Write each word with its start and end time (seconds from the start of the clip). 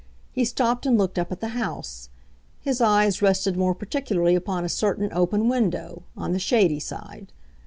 He 0.31 0.45
stopped 0.45 0.87
and 0.87 0.97
looked 0.97 1.19
up 1.19 1.31
at 1.31 1.41
the 1.41 1.49
house; 1.49 2.09
his 2.59 2.81
eyes 2.81 3.21
rested 3.21 3.55
more 3.55 3.75
particularly 3.75 4.33
upon 4.33 4.65
a 4.65 4.67
certain 4.67 5.09
open 5.13 5.47
window, 5.47 6.01
on 6.17 6.33
the 6.33 6.39
shady 6.39 6.79
side. 6.79 7.31